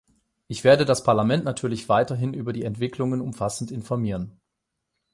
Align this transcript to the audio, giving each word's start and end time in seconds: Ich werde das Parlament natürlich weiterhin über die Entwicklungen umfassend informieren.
Ich 0.47 0.63
werde 0.63 0.83
das 0.85 1.03
Parlament 1.03 1.43
natürlich 1.45 1.87
weiterhin 1.87 2.33
über 2.33 2.53
die 2.53 2.63
Entwicklungen 2.63 3.21
umfassend 3.21 3.69
informieren. 3.69 4.39